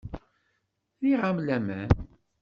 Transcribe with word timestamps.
Fkiɣ-am 0.95 1.37
laman. 1.47 1.89